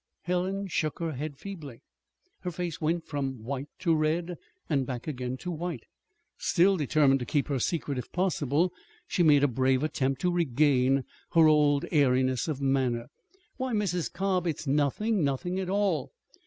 Helen 0.23 0.65
shook 0.65 0.97
her 0.97 1.11
head 1.11 1.37
feebly. 1.37 1.83
Her 2.39 2.49
face 2.49 2.81
went 2.81 3.05
from 3.05 3.43
white 3.43 3.67
to 3.81 3.93
red, 3.93 4.35
and 4.67 4.87
back 4.87 5.05
again 5.07 5.37
to 5.37 5.51
white. 5.51 5.83
Still 6.39 6.75
determined 6.75 7.19
to 7.19 7.25
keep 7.27 7.49
her 7.49 7.59
secret 7.59 7.99
if 7.99 8.11
possible, 8.11 8.73
she 9.05 9.21
made 9.21 9.43
a 9.43 9.47
brave 9.47 9.83
attempt 9.83 10.19
to 10.21 10.31
regain 10.33 11.03
her 11.35 11.47
old 11.47 11.85
airiness 11.91 12.47
of 12.47 12.59
manner. 12.59 13.09
"Why, 13.57 13.73
Mrs. 13.75 14.11
Cobb, 14.11 14.47
it's 14.47 14.65
nothing 14.65 15.23
nothing 15.23 15.59
at 15.59 15.69
all!" 15.69 16.11